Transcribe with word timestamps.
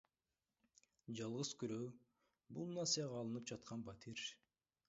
Жалгыз 1.19 1.51
күрөө— 1.63 1.91
бул 2.57 2.73
насыяга 2.79 3.23
алынып 3.25 3.49
жаткан 3.53 3.89
батир. 3.93 4.27